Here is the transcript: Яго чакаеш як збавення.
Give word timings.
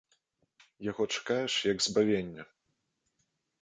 Яго 0.89 1.03
чакаеш 1.17 1.53
як 1.71 1.77
збавення. 1.91 2.43